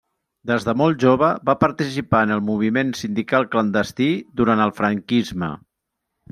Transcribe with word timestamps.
Des 0.51 0.63
de 0.67 0.73
molt 0.81 0.99
jove 1.03 1.29
va 1.49 1.55
participar 1.65 2.23
en 2.27 2.33
el 2.37 2.41
moviment 2.49 2.95
sindical 3.03 3.47
clandestí 3.53 4.11
durant 4.43 4.67
el 4.67 4.77
franquisme. 4.83 5.55